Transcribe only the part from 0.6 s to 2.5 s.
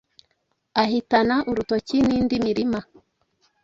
ahitana urutoki n’indi